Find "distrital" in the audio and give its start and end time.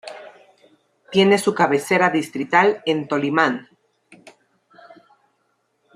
2.09-2.81